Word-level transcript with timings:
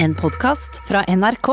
En 0.00 0.12
podkast 0.14 0.76
fra 0.86 1.00
NRK. 1.10 1.48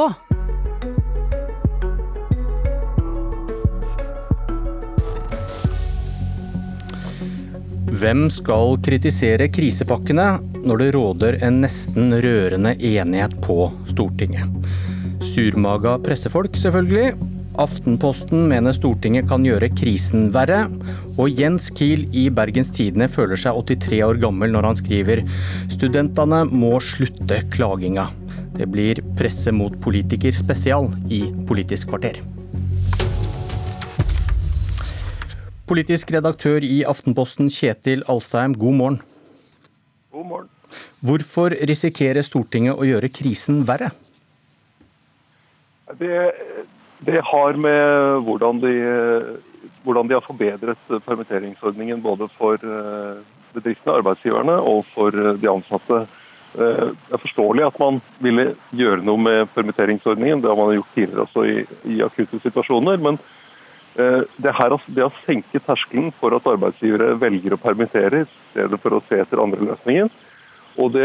Hvem 7.90 8.28
skal 8.30 8.78
kritisere 8.86 9.48
krisepakkene 9.50 10.28
når 10.62 10.84
det 10.84 10.90
råder 10.94 11.38
en 11.48 11.58
nesten 11.64 12.14
rørende 12.22 12.76
enighet 12.78 13.34
på 13.42 13.72
Stortinget? 13.90 14.70
Surmaga 15.26 15.96
pressefolk, 16.06 16.54
selvfølgelig. 16.54 17.16
Aftenposten 17.58 18.46
mener 18.52 18.76
Stortinget 18.78 19.26
kan 19.32 19.48
gjøre 19.48 19.72
krisen 19.74 20.30
verre. 20.36 20.68
Og 21.18 21.34
Jens 21.34 21.72
Kiel 21.74 22.06
i 22.14 22.28
Bergens 22.30 22.70
Tidende 22.78 23.10
føler 23.10 23.42
seg 23.42 23.58
83 23.58 24.04
år 24.06 24.22
gammel 24.22 24.54
når 24.54 24.70
han 24.70 24.80
skriver 24.84 25.24
studentene 25.74 26.44
må 26.52 26.76
slutte 26.94 27.42
klaginga. 27.56 28.12
Det 28.56 28.66
blir 28.72 29.02
presse 29.20 29.52
mot 29.52 29.74
politiker 29.84 30.32
spesial 30.32 30.86
i 31.12 31.26
Politisk 31.48 31.90
kvarter. 31.92 32.22
Politisk 35.68 36.14
redaktør 36.16 36.64
i 36.64 36.78
Aftenposten 36.88 37.50
Kjetil 37.52 38.06
Alstheim, 38.08 38.56
god 38.56 38.78
morgen. 38.80 39.00
God 40.16 40.30
morgen. 40.30 40.50
Hvorfor 41.04 41.52
risikerer 41.68 42.24
Stortinget 42.24 42.80
å 42.80 42.88
gjøre 42.88 43.12
krisen 43.12 43.60
verre? 43.68 43.92
Det, 46.00 46.16
det 47.04 47.28
har 47.28 47.60
med 47.60 48.24
hvordan 48.24 48.64
de, 48.64 48.76
hvordan 49.84 50.08
de, 50.08 50.16
har 50.16 50.24
forbedret 50.24 50.94
permitteringsordningen 51.04 52.00
både 52.08 52.32
for 52.40 52.56
eh, 52.56 53.20
bedriftene, 53.52 54.00
arbeidsgiverne 54.00 54.62
og 54.64 54.86
for 54.96 55.12
de 55.12 55.52
ansatte. 55.52 56.06
Eh, 56.56 56.92
det 56.92 57.18
er 57.18 57.24
forståelig 57.24 57.68
at 57.68 57.80
man 57.82 58.02
ville 58.24 58.52
gjøre 58.76 59.04
noe 59.06 59.22
med 59.22 59.50
permitteringsordningen. 59.56 60.44
Det 60.44 60.52
har 60.52 60.60
man 60.60 60.76
gjort 60.78 60.94
tidligere 60.96 61.28
også 61.28 61.48
i, 61.50 61.58
i 61.96 62.04
akutte 62.06 62.40
situasjoner. 62.44 63.02
men 63.04 63.20
Eh, 63.96 64.22
det, 64.44 64.52
her, 64.52 64.74
det 64.92 65.06
å 65.06 65.12
senke 65.24 65.62
terskelen 65.64 66.10
for 66.20 66.36
at 66.36 66.48
arbeidsgivere 66.52 67.14
velger 67.20 67.56
å 67.56 67.62
permittere 67.62 68.26
i 68.26 68.30
stedet 68.52 68.80
for 68.84 68.98
å 68.98 69.04
se 69.08 69.22
etter 69.24 69.40
andre 69.40 69.70
løsninger. 69.70 70.10
Og 70.84 70.98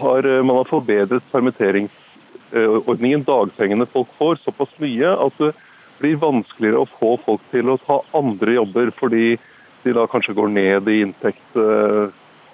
har, 0.00 0.28
eh, 0.28 0.42
man 0.44 0.60
har 0.60 0.68
forbedret 0.68 1.30
permitteringsordningen, 1.32 3.24
dagpengene 3.24 3.88
folk 3.88 4.12
får, 4.18 4.42
såpass 4.44 4.76
mye 4.82 5.14
at 5.26 5.40
det 5.40 5.54
blir 6.02 6.20
vanskeligere 6.20 6.84
å 6.84 6.90
få 6.98 7.14
folk 7.24 7.40
til 7.54 7.72
å 7.72 7.80
ta 7.80 8.02
andre 8.12 8.58
jobber, 8.58 8.92
fordi 8.92 9.38
de 9.84 9.96
da 9.96 10.04
kanskje 10.10 10.36
går 10.36 10.52
ned 10.52 10.88
i 10.88 11.00
inntekt. 11.04 11.48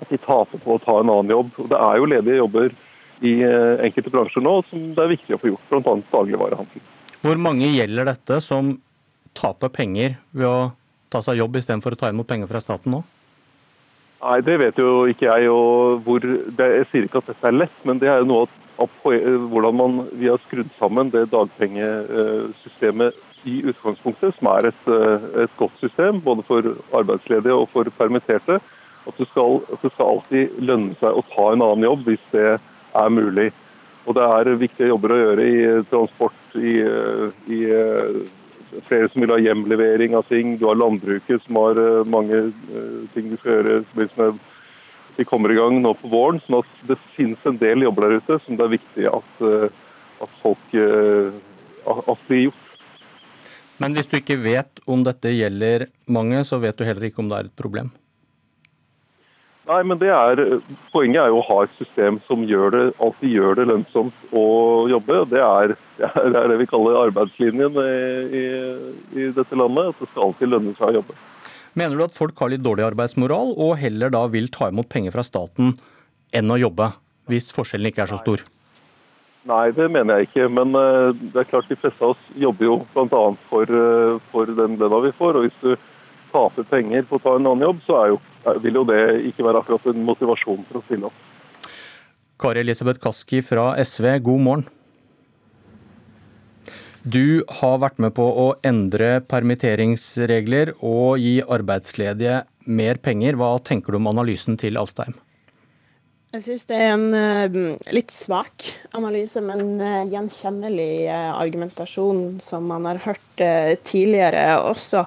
Eh, 0.01 0.07
at 0.07 0.09
de 0.09 0.19
taper 0.19 0.59
på 0.59 0.77
å 0.77 0.81
ta 0.83 1.01
en 1.01 1.11
annen 1.11 1.31
jobb. 1.31 1.53
Og 1.59 1.69
det 1.69 1.79
er 1.79 1.99
jo 1.99 2.09
ledige 2.09 2.41
jobber 2.41 2.73
i 3.21 3.35
enkelte 3.85 4.11
bransjer 4.11 4.41
nå 4.41 4.63
som 4.71 4.95
det 4.97 5.03
er 5.05 5.11
viktig 5.13 5.35
å 5.37 5.41
få 5.43 5.51
gjort, 5.51 5.65
bl.a. 5.69 5.97
dagligvarehandel. 6.09 6.85
Hvor 7.21 7.37
mange 7.37 7.69
gjelder 7.69 8.09
dette 8.09 8.39
som 8.41 8.79
taper 9.37 9.69
penger 9.69 10.15
ved 10.33 10.49
å 10.49 10.71
ta 11.13 11.21
seg 11.21 11.37
jobb 11.37 11.59
istedenfor 11.61 11.93
å 11.93 12.01
ta 12.01 12.09
imot 12.09 12.29
penger 12.31 12.49
fra 12.49 12.63
staten 12.65 12.97
nå? 12.97 13.03
Nei, 14.23 14.41
Det 14.45 14.57
vet 14.61 14.81
jo 14.81 15.05
ikke 15.09 15.29
jeg. 15.29 15.51
og 15.53 16.01
hvor, 16.05 16.21
det, 16.21 16.67
Jeg 16.81 16.89
sier 16.91 17.05
ikke 17.05 17.21
at 17.21 17.29
dette 17.29 17.47
er 17.47 17.61
lett, 17.61 17.77
men 17.85 18.01
det 18.01 18.09
er 18.09 18.25
jo 18.25 18.31
noe 18.33 18.49
av 18.81 18.89
hvordan 19.05 19.77
man, 19.77 20.09
vi 20.17 20.29
har 20.29 20.41
skrudd 20.47 20.71
sammen 20.79 21.13
det 21.13 21.29
dagpengesystemet 21.33 23.13
i 23.45 23.61
utgangspunktet, 23.69 24.37
som 24.37 24.49
er 24.53 24.71
et, 24.71 24.89
et 25.45 25.57
godt 25.61 25.77
system 25.81 26.21
både 26.25 26.45
for 26.49 26.65
arbeidsledige 26.97 27.57
og 27.57 27.69
for 27.73 27.89
permitterte. 27.97 28.61
At 29.09 29.17
det, 29.17 29.27
skal, 29.31 29.63
at 29.73 29.81
det 29.85 29.93
skal 29.95 30.17
alltid 30.17 30.59
lønne 30.61 30.97
seg 31.01 31.17
å 31.17 31.25
ta 31.33 31.47
en 31.53 31.65
annen 31.65 31.87
jobb 31.89 32.05
hvis 32.09 32.27
det 32.35 32.51
er 32.57 33.15
mulig. 33.15 33.49
Og 34.09 34.17
Det 34.17 34.27
er 34.27 34.51
viktige 34.61 34.91
jobber 34.91 35.15
å 35.15 35.21
gjøre 35.21 35.47
i 35.47 35.57
transport, 35.91 36.39
i, 36.57 36.77
i 37.53 37.61
flere 38.87 39.09
som 39.11 39.25
vil 39.25 39.33
ha 39.35 39.39
hjemlevering 39.41 40.15
av 40.17 40.29
ting. 40.29 40.57
Du 40.59 40.67
har 40.69 40.79
landbruket 40.79 41.43
som 41.45 41.59
har 41.61 41.81
eh, 41.81 42.07
mange 42.09 42.41
eh, 42.47 42.97
ting 43.15 43.31
de 43.31 43.39
skal 43.41 43.59
gjøre 43.59 43.81
i 43.83 44.33
de 45.17 45.27
kommer 45.29 45.53
i 45.53 45.59
gang 45.59 45.81
nå 45.83 45.93
på 45.99 46.09
våren. 46.09 46.41
sånn 46.47 46.61
at 46.63 46.83
det 46.89 46.97
finnes 47.17 47.43
en 47.45 47.59
del 47.61 47.83
jobber 47.85 48.07
der 48.07 48.21
ute 48.23 48.39
som 48.45 48.57
det 48.57 48.67
er 48.67 48.77
viktig 48.77 49.09
at, 49.11 49.33
eh, 49.45 49.67
at 50.23 50.37
folk 50.41 50.77
at 51.91 52.23
blir 52.29 52.47
gjort. 52.47 52.67
Men 53.81 53.97
hvis 53.97 54.09
du 54.09 54.19
ikke 54.19 54.37
vet 54.41 54.81
om 54.87 55.03
dette 55.05 55.33
gjelder 55.33 55.87
mange, 56.07 56.45
så 56.45 56.61
vet 56.61 56.77
du 56.77 56.85
heller 56.85 57.09
ikke 57.09 57.23
om 57.25 57.31
det 57.31 57.39
er 57.39 57.49
et 57.49 57.57
problem? 57.59 57.91
Nei, 59.71 59.81
men 59.87 60.01
det 60.01 60.09
er, 60.11 60.41
Poenget 60.91 61.21
er 61.23 61.31
jo 61.31 61.39
å 61.39 61.47
ha 61.47 61.59
et 61.63 61.75
system 61.79 62.19
som 62.27 62.43
gjør 62.49 62.73
det, 62.75 62.85
alltid 62.99 63.35
gjør 63.37 63.59
det 63.61 63.67
lønnsomt 63.71 64.33
å 64.35 64.45
jobbe. 64.91 65.21
Det 65.31 65.43
er 65.45 65.75
det 66.33 66.41
er 66.41 66.49
det 66.51 66.57
vi 66.63 66.69
kaller 66.71 66.99
arbeidslinjen 67.05 67.77
i, 67.79 68.45
i, 69.15 69.29
dette 69.37 69.59
landet. 69.59 69.93
At 69.93 70.01
det 70.03 70.09
skal 70.11 70.31
alltid 70.31 70.51
lønne 70.55 70.75
seg 70.79 70.91
å 70.91 70.97
jobbe. 71.01 71.19
Mener 71.79 71.95
du 72.01 72.07
at 72.09 72.17
folk 72.17 72.41
har 72.43 72.51
litt 72.51 72.65
dårlig 72.65 72.89
arbeidsmoral, 72.89 73.55
og 73.55 73.77
heller 73.79 74.11
da 74.11 74.25
vil 74.33 74.51
ta 74.51 74.73
imot 74.73 74.91
penger 74.91 75.15
fra 75.15 75.23
staten 75.27 75.77
enn 76.35 76.51
å 76.51 76.59
jobbe, 76.59 76.91
hvis 77.31 77.53
forskjellen 77.55 77.93
ikke 77.93 78.09
er 78.09 78.11
så 78.11 78.19
stor? 78.19 78.43
Nei, 79.49 79.71
det 79.73 79.87
mener 79.93 80.19
jeg 80.19 80.29
ikke. 80.29 80.49
Men 80.53 80.75
uh, 80.75 81.15
det 81.15 81.45
er 81.45 81.49
klart 81.53 81.71
de 81.71 81.79
fleste 81.79 82.05
av 82.05 82.17
oss 82.17 82.27
jobber 82.43 82.67
jo 82.67 82.77
bl.a. 82.91 83.23
For, 83.53 83.71
uh, 83.71 84.19
for 84.35 84.51
den 84.51 84.77
lønna 84.83 85.01
vi 85.07 85.15
får. 85.17 85.39
Og 85.39 85.47
hvis 85.47 85.63
du 85.63 85.71
taper 86.33 86.67
penger 86.71 87.07
på 87.09 87.19
å 87.19 87.23
ta 87.23 87.37
en 87.37 87.47
annen 87.47 87.67
jobb, 87.69 87.81
så 87.87 88.03
jo, 88.13 88.21
vil 88.65 88.81
jo 88.81 88.85
det 88.89 89.01
ikke 89.31 89.47
være 89.47 89.63
akkurat 89.63 89.91
en 89.93 90.05
motivasjon 90.09 90.67
for 90.69 90.81
å 90.81 90.85
stille 90.87 91.11
opp. 91.11 91.25
Kari 92.41 92.63
Elisabeth 92.65 93.03
Kaski 93.03 93.43
fra 93.45 93.75
SV, 93.83 94.15
god 94.25 94.45
morgen. 94.47 94.69
Du 97.01 97.43
har 97.61 97.79
vært 97.81 98.01
med 98.01 98.13
på 98.17 98.25
å 98.25 98.47
endre 98.67 99.23
permitteringsregler 99.25 100.75
og 100.85 101.21
gi 101.21 101.39
arbeidsledige 101.41 102.43
mer 102.69 103.01
penger. 103.01 103.39
Hva 103.41 103.55
tenker 103.65 103.93
du 103.93 104.01
om 104.01 104.11
analysen 104.11 104.59
til 104.61 104.77
Alstheim? 104.81 105.17
Jeg 106.31 106.45
synes 106.45 106.69
det 106.71 106.77
er 106.79 106.93
en 106.95 107.09
uh, 107.11 107.57
litt 107.91 108.13
svak 108.15 108.63
analyse, 108.95 109.41
men 109.43 109.81
uh, 109.83 110.07
gjenkjennelig 110.07 111.09
uh, 111.11 111.33
argumentasjon 111.35 112.37
som 112.47 112.69
man 112.71 112.87
har 112.87 113.01
hørt 113.03 113.43
tidligere 113.89 114.59
også. 114.69 115.07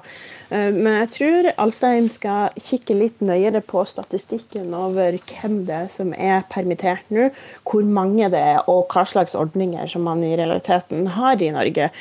men 0.50 0.88
jeg 0.88 1.08
tror 1.14 1.46
Alstheim 1.62 2.08
skal 2.10 2.56
kikke 2.58 2.96
litt 2.98 3.20
nøyere 3.22 3.60
på 3.62 3.84
statistikken 3.86 4.74
over 4.74 5.20
hvem 5.30 5.60
det 5.68 5.76
er 5.76 5.92
som 5.94 6.10
er 6.18 6.42
permittert 6.50 7.06
nå, 7.14 7.28
hvor 7.62 7.86
mange 7.86 8.26
det 8.32 8.40
er 8.42 8.66
og 8.66 8.90
hva 8.90 9.04
slags 9.06 9.36
ordninger 9.38 9.86
som 9.92 10.02
man 10.08 10.24
i 10.26 10.34
realiteten 10.34 11.06
har 11.14 11.38
i 11.38 11.52
Norge. 11.54 11.92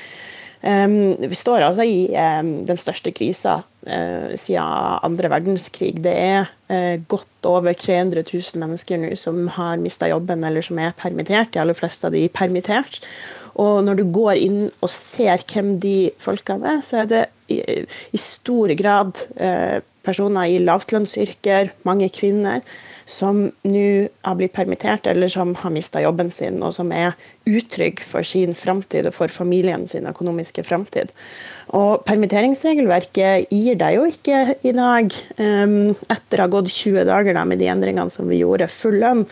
Vi 0.64 1.38
står 1.38 1.68
altså 1.68 1.86
i 1.86 2.08
den 2.10 2.82
største 2.82 3.14
krisa 3.14 3.60
siden 3.84 5.04
andre 5.04 5.30
verdenskrig. 5.34 5.98
Det 6.04 6.14
er 6.16 6.50
uh, 6.72 6.96
godt 7.12 7.48
over 7.50 7.76
300 7.76 8.24
000 8.24 8.62
mennesker 8.62 9.02
nå 9.02 9.14
som 9.20 9.42
har 9.58 9.82
mista 9.82 10.08
jobben 10.08 10.46
eller 10.48 10.66
som 10.66 10.80
er 10.80 10.96
permittert. 10.98 11.52
De 11.54 11.62
aller 11.64 11.78
fleste 11.78 12.08
av 12.08 12.16
de 12.16 12.24
er 12.24 12.34
permittert. 12.34 13.02
Og 13.60 13.84
når 13.86 14.00
du 14.00 14.06
går 14.16 14.40
inn 14.42 14.62
og 14.82 14.90
ser 14.90 15.44
hvem 15.52 15.76
de 15.84 16.12
folkene 16.22 16.78
er, 16.78 16.86
så 16.86 17.04
er 17.04 17.12
det 17.12 17.24
i, 17.54 17.60
i 18.16 18.22
stor 18.22 18.72
grad 18.80 19.20
uh, 19.38 19.84
personer 20.04 20.50
i 20.52 20.64
lavtlønnsyrker, 20.64 21.76
mange 21.88 22.10
kvinner 22.14 22.64
som 23.06 23.46
nå 23.68 23.88
har 24.24 24.36
blitt 24.40 24.54
permittert 24.56 25.08
eller 25.10 25.32
som 25.32 25.54
har 25.60 25.74
mista 25.74 26.02
jobben 26.04 26.32
sin, 26.32 26.62
og 26.64 26.74
som 26.76 26.92
er 26.96 27.18
utrygg 27.50 28.00
for 28.06 28.24
sin 28.28 28.56
framtid 28.56 29.08
og 29.10 29.16
for 29.16 29.32
familien 29.32 29.86
sin 29.90 30.08
økonomiske 30.08 30.64
framtid. 30.68 31.12
Og 31.76 32.04
permitteringsregelverket 32.08 33.52
gir 33.52 33.80
deg 33.80 33.98
jo 33.98 34.06
ikke 34.10 34.42
i 34.64 34.74
dag, 34.76 35.16
um, 35.40 35.94
etter 36.12 36.40
å 36.40 36.46
ha 36.46 36.52
gått 36.54 36.72
20 36.72 37.08
dager 37.10 37.38
da, 37.38 37.46
med 37.48 37.60
de 37.62 37.70
endringene 37.72 38.14
som 38.14 38.30
vi 38.30 38.42
gjorde, 38.42 38.70
full 38.72 39.00
lønn. 39.02 39.26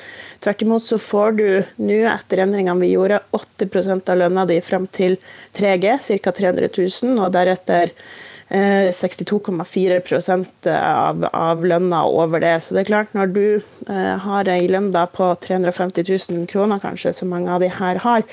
Tvert 0.43 0.65
imot 0.65 0.87
så 0.87 0.99
får 1.01 1.37
du 1.37 1.45
nå, 1.83 2.01
etter 2.11 2.43
endringene 2.45 2.81
vi 2.81 2.93
gjorde, 2.95 3.21
80 3.37 4.09
av 4.09 4.19
lønna 4.23 4.47
di 4.49 4.59
fram 4.66 4.90
til 4.91 5.19
3G, 5.57 5.99
ca. 6.23 6.35
300 6.35 6.72
000, 6.75 7.19
og 7.22 7.31
deretter 7.35 7.93
62,4 8.51 10.45
eh, 10.67 10.97
av, 10.99 11.25
av 11.33 11.65
lønna 11.65 12.03
over 12.05 12.43
det. 12.43 12.57
Så 12.63 12.75
det 12.75 12.83
er 12.83 12.89
klart, 12.89 13.13
når 13.15 13.31
du 13.35 13.45
eh, 13.87 14.15
har 14.25 14.49
ei 14.51 14.67
lønn 14.67 14.91
på 14.91 15.29
350 15.45 16.03
000 16.31 16.47
kroner, 16.51 16.81
kanskje, 16.83 17.13
som 17.15 17.31
mange 17.31 17.51
av 17.51 17.63
de 17.63 17.71
her 17.71 18.01
har, 18.03 18.25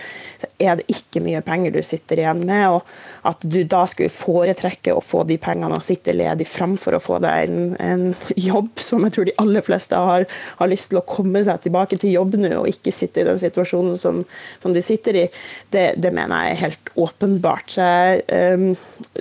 er 0.58 0.78
det 0.78 0.86
ikke 0.90 1.22
mye 1.22 1.40
penger 1.46 1.72
du 1.74 1.80
sitter 1.86 2.20
igjen 2.20 2.42
med. 2.46 2.76
Og 2.76 3.28
at 3.30 3.44
du 3.46 3.60
da 3.68 3.84
skulle 3.90 4.12
foretrekke 4.12 4.94
å 4.94 5.02
få 5.04 5.24
de 5.28 5.38
pengene 5.40 5.78
og 5.78 5.84
sitte 5.84 6.14
ledig 6.16 6.48
framfor 6.50 6.98
å 6.98 7.02
få 7.02 7.20
deg 7.24 7.48
en, 7.48 7.74
en, 7.82 8.06
jobb, 8.38 8.72
som 8.82 9.04
jeg 9.06 9.14
tror 9.14 9.28
de 9.28 9.36
aller 9.42 9.64
fleste 9.66 9.98
har, 9.98 10.26
har, 10.60 10.70
lyst 10.70 10.90
til 10.92 11.00
å 11.00 11.06
komme 11.08 11.42
seg 11.46 11.62
tilbake 11.64 11.98
til 12.00 12.14
jobb 12.14 12.38
nå, 12.38 12.52
og 12.60 12.70
ikke 12.70 12.94
sitte 12.94 13.22
i 13.22 13.28
den 13.28 13.40
situasjonen 13.40 13.98
som, 14.00 14.22
som 14.62 14.74
de 14.74 14.82
sitter 14.84 15.22
i, 15.24 15.26
det, 15.74 15.86
det, 15.98 16.12
mener 16.14 16.48
jeg 16.48 16.56
er 16.56 16.64
helt 16.66 16.92
åpenbart. 16.98 17.74
Så 17.74 17.86
jeg 17.86 18.58
um, 18.58 18.72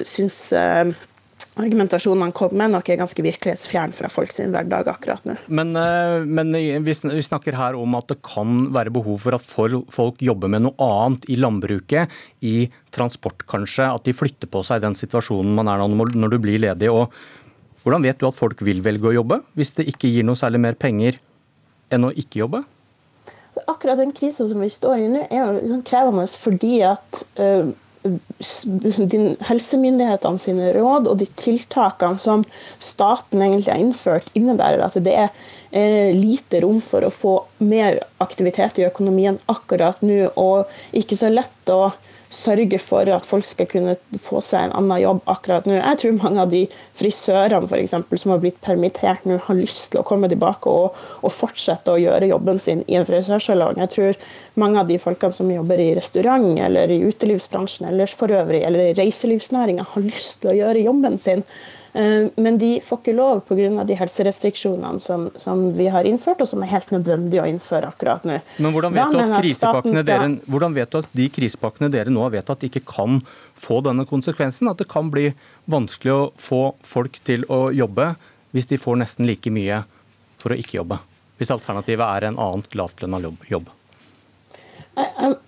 syns 0.05 0.41
um, 0.53 0.95
argumentasjonene 1.61 2.33
kom 2.37 2.53
med, 2.57 2.71
nok 2.73 2.89
er 2.91 2.99
ganske 2.99 3.23
virkelighetsfjern 3.25 3.93
fra 3.95 4.09
folk 4.11 4.33
sin 4.35 4.53
hverdag 4.53 4.89
akkurat 4.91 5.25
nå. 5.27 5.37
Men, 5.47 5.73
eh, 5.79 6.25
men, 6.25 6.53
vi 6.85 6.93
snakker 6.93 7.57
her 7.57 7.77
om 7.79 7.97
at 7.99 8.11
det 8.11 8.19
kan 8.25 8.69
være 8.75 8.93
behov 8.93 9.19
for 9.25 9.37
at 9.37 9.43
folk 9.93 10.21
jobber 10.23 10.51
med 10.53 10.65
noe 10.67 10.77
annet 10.83 11.27
i 11.29 11.39
landbruket, 11.39 12.13
i 12.41 12.69
transport 12.93 13.45
kanskje. 13.49 13.89
At 13.89 14.05
de 14.07 14.15
flytter 14.15 14.49
på 14.51 14.63
seg 14.65 14.81
i 14.81 14.87
den 14.87 14.97
situasjonen 14.97 15.55
man 15.57 15.69
er 15.71 15.81
nå 15.81 15.89
når 15.97 16.33
du 16.33 16.39
blir 16.43 16.61
ledig. 16.61 16.91
og 16.91 17.11
Hvordan 17.83 18.03
vet 18.03 18.19
du 18.19 18.27
at 18.27 18.35
folk 18.35 18.61
vil 18.65 18.81
velge 18.83 19.07
å 19.07 19.15
jobbe, 19.15 19.41
hvis 19.55 19.77
det 19.77 19.87
ikke 19.87 20.09
gir 20.11 20.25
noe 20.27 20.39
særlig 20.39 20.59
mer 20.59 20.75
penger 20.75 21.21
enn 21.93 22.03
å 22.03 22.11
ikke 22.11 22.41
jobbe? 22.43 22.63
Akkurat 23.65 23.97
den 23.97 24.13
krisa 24.13 24.45
som 24.45 24.61
vi 24.61 24.69
står 24.69 25.01
i 25.01 25.09
nå, 25.09 25.25
er 25.31 25.39
jo 25.39 25.53
liksom 25.57 25.83
krevende 25.87 26.27
fordi 26.37 26.73
at 26.85 27.21
uh, 27.41 27.71
helsemyndighetene 29.47 30.41
sine 30.41 30.71
råd 30.75 31.09
og 31.11 31.19
de 31.21 31.27
tiltakene 31.39 32.19
som 32.21 32.45
staten 32.79 33.41
egentlig 33.43 33.73
har 33.73 33.83
innført, 33.83 34.29
innebærer 34.37 34.83
at 34.85 34.97
det 35.03 35.15
er 35.15 35.29
eh, 35.71 36.11
lite 36.15 36.61
rom 36.63 36.81
for 36.83 37.05
å 37.05 37.13
få 37.13 37.35
mer 37.63 38.01
aktivitet 38.23 38.79
i 38.81 38.87
økonomien 38.87 39.39
akkurat 39.51 40.01
nå, 40.05 40.29
og 40.35 40.67
ikke 40.97 41.17
så 41.19 41.31
lett 41.33 41.73
å 41.73 41.91
sørge 42.33 42.79
for 42.81 43.07
at 43.13 43.25
folk 43.27 43.45
skal 43.47 43.69
kunne 43.71 43.95
få 44.19 44.41
seg 44.43 44.67
en 44.67 44.75
annen 44.79 45.01
jobb 45.01 45.21
akkurat 45.31 45.67
nå. 45.67 45.77
Jeg 45.77 45.99
tror 46.01 46.17
mange 46.19 46.43
av 46.43 46.51
de 46.51 46.63
frisørene 46.97 47.69
for 47.69 47.79
eksempel, 47.79 48.19
som 48.19 48.33
har 48.33 48.41
blitt 48.43 48.59
permittert 48.65 49.25
nå, 49.27 49.39
har 49.45 49.59
lyst 49.59 49.91
til 49.93 50.01
å 50.01 50.05
komme 50.07 50.29
tilbake 50.31 50.71
og, 50.71 50.97
og 51.21 51.33
fortsette 51.33 51.93
å 51.93 52.01
gjøre 52.01 52.31
jobben 52.31 52.61
sin 52.63 52.83
i 52.87 52.99
en 52.99 53.07
frisørsalong. 53.07 53.79
Jeg 53.85 53.93
tror 53.95 54.29
mange 54.59 54.83
av 54.83 54.91
de 54.91 54.99
folkene 55.01 55.35
som 55.35 55.51
jobber 55.51 55.81
i 55.83 55.93
restaurant 55.97 56.59
eller 56.67 56.91
i 56.93 57.01
utelivsbransjen 57.07 57.89
ellers 57.91 58.15
for 58.17 58.33
øvrig, 58.33 58.63
eller 58.67 58.91
i 58.91 58.95
reiselivsnæringa, 58.97 59.87
har 59.93 60.07
lyst 60.07 60.41
til 60.43 60.53
å 60.53 60.59
gjøre 60.61 60.85
jobben 60.87 61.19
sin. 61.21 61.45
Eh, 61.93 62.27
men 62.35 62.57
de 62.61 62.71
får 62.83 63.01
ikke 63.01 63.15
lov 63.17 63.41
pga. 63.47 63.83
de 63.87 63.97
helserestriksjonene 63.97 64.99
som, 65.03 65.27
som, 65.35 65.63
vi 65.77 65.87
har 65.93 66.07
innført, 66.09 66.41
og 66.41 66.49
som 66.49 66.63
er 66.63 66.71
helt 66.71 66.91
nødvendig 66.93 67.41
å 67.41 67.47
innføre 67.49 67.91
akkurat 67.91 68.25
nå. 68.27 68.39
Men 68.57 68.75
hvordan 68.75 68.97
vet, 68.97 69.13
du 69.13 69.21
at 69.23 69.85
skal... 69.87 70.03
dere, 70.07 70.29
hvordan 70.45 70.77
vet 70.77 70.91
du 70.91 70.99
at 71.01 71.11
de 71.21 71.29
krisepakkene 71.33 71.91
dere 71.93 72.13
nå 72.13 72.23
har 72.25 72.33
vedtatt, 72.35 72.67
ikke 72.67 72.83
kan 72.87 73.21
få 73.57 73.81
denne 73.85 74.07
konsekvensen? 74.09 74.69
At 74.71 74.81
det 74.81 74.89
kan 74.91 75.11
bli 75.13 75.31
vanskelig 75.69 76.13
å 76.13 76.23
få 76.41 76.63
folk 76.85 77.21
til 77.27 77.47
å 77.51 77.67
jobbe 77.75 78.13
hvis 78.55 78.69
de 78.69 78.79
får 78.81 79.01
nesten 79.03 79.27
like 79.27 79.51
mye 79.53 79.83
for 80.41 80.53
å 80.53 80.59
ikke 80.59 80.79
jobbe? 80.79 80.99
Hvis 81.37 81.53
alternativet 81.53 82.05
er 82.05 82.31
en 82.31 82.39
annet 82.41 82.77
lavtlønna 82.77 83.21
jobb? 83.49 83.69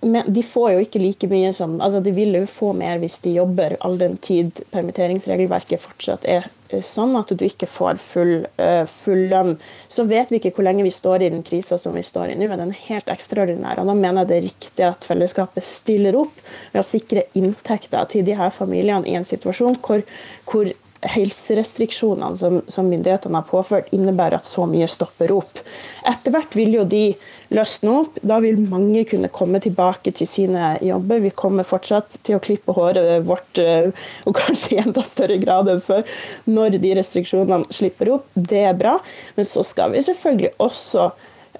Men 0.00 0.28
de 0.32 0.42
får 0.46 0.72
jo 0.72 0.82
ikke 0.84 1.00
like 1.02 1.28
mye 1.30 1.50
som 1.54 1.80
altså 1.82 2.00
De 2.04 2.12
vil 2.14 2.36
jo 2.38 2.46
få 2.46 2.70
mer 2.76 3.00
hvis 3.02 3.18
de 3.24 3.34
jobber 3.34 3.74
all 3.80 3.98
den 3.98 4.16
tid 4.22 4.62
permitteringsregelverket 4.70 5.82
fortsatt 5.82 6.26
er 6.28 6.46
sånn 6.86 7.16
at 7.18 7.32
du 7.34 7.40
ikke 7.42 7.66
får 7.66 7.98
full, 7.98 8.44
eh, 8.62 8.84
full, 8.86 9.24
lønn. 9.32 9.56
Så 9.90 10.04
vet 10.06 10.30
vi 10.30 10.38
ikke 10.38 10.52
hvor 10.54 10.68
lenge 10.68 10.84
vi 10.86 10.92
står 10.94 11.24
i 11.26 11.30
den 11.32 11.42
krisa 11.42 11.78
som 11.82 11.96
vi 11.98 12.04
står 12.06 12.30
i 12.30 12.36
nå, 12.38 12.46
men 12.46 12.62
den 12.62 12.70
er 12.70 12.84
helt 12.86 13.10
ekstraordinær. 13.10 13.80
og 13.80 13.88
Da 13.90 13.96
mener 13.98 14.20
jeg 14.22 14.28
det 14.28 14.36
er 14.36 14.46
riktig 14.46 14.86
at 14.86 15.08
fellesskapet 15.08 15.66
stiller 15.66 16.14
opp 16.20 16.38
ved 16.70 16.84
å 16.84 16.86
sikre 16.86 17.26
inntekter 17.34 18.06
til 18.12 18.24
de 18.24 18.38
her 18.38 18.54
familiene 18.54 19.08
i 19.08 19.16
en 19.18 19.26
situasjon 19.26 19.80
hvor, 19.82 20.04
hvor 20.46 20.70
helserestriksjonene 21.00 22.36
som, 22.36 22.60
som, 22.68 22.88
myndighetene 22.88 23.40
har 23.40 23.46
påført, 23.48 23.88
innebærer 23.94 24.40
at 24.40 24.48
så 24.48 24.66
mye 24.68 24.88
stopper 24.90 25.32
opp. 25.32 25.62
Etter 26.08 26.34
hvert 26.34 26.56
vil 26.56 26.74
jo 26.76 26.84
de 26.88 27.04
løsne 27.56 27.94
opp. 28.02 28.20
Da 28.20 28.40
vil 28.44 28.60
mange 28.60 29.06
kunne 29.08 29.30
komme 29.32 29.62
tilbake 29.64 30.12
til 30.16 30.28
sine 30.28 30.74
jobber. 30.84 31.22
Vi 31.24 31.32
kommer 31.36 31.68
fortsatt 31.68 32.20
til 32.26 32.36
å 32.36 32.42
klippe 32.44 32.76
håret 32.76 33.24
vårt, 33.28 33.62
eh, 33.62 33.88
og 34.28 34.36
kanskje 34.36 34.76
i 34.76 34.82
enda 34.84 35.04
større 35.06 35.40
grad 35.40 35.72
enn 35.72 35.82
før, 35.84 36.04
når 36.50 36.78
de 36.82 36.94
restriksjonene 37.00 37.72
slipper 37.72 38.12
opp. 38.18 38.28
Det 38.34 38.64
er 38.68 38.76
bra. 38.76 38.98
Men 39.38 39.48
så 39.48 39.64
skal 39.66 39.94
vi 39.94 40.04
selvfølgelig 40.04 40.54
også 40.60 41.10